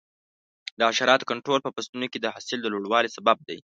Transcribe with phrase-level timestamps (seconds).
[0.77, 3.59] د حشراتو کنټرول په فصلونو کې د حاصل د لوړوالي سبب دی.